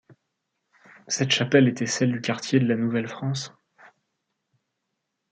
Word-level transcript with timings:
Cette 1.07 1.29
chapelle 1.29 1.67
était 1.67 1.85
celle 1.85 2.11
du 2.13 2.21
quartier 2.21 2.59
de 2.59 2.65
la 2.65 2.75
Nouvelle 2.75 3.07
France. 3.07 3.53